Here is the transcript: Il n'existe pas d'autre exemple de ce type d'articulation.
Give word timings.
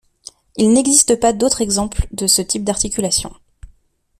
Il 0.57 0.73
n'existe 0.73 1.19
pas 1.19 1.31
d'autre 1.31 1.61
exemple 1.61 2.07
de 2.11 2.25
ce 2.25 2.41
type 2.41 2.63
d'articulation. 2.63 3.31